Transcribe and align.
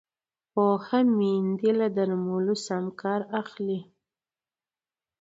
پوهه 0.51 0.99
میندې 1.17 1.69
له 1.79 1.87
درملو 1.97 2.55
سم 2.65 2.85
کار 3.01 3.21
اخلي۔ 3.41 3.79